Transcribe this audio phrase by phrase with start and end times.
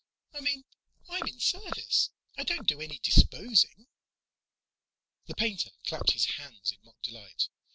[0.33, 0.65] I mean,
[1.09, 2.09] I'm in service.
[2.35, 3.85] I don't do any disposing."
[5.27, 7.49] The painter clapped his hands in mock delight.